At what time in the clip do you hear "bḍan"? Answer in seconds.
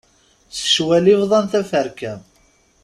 1.21-1.45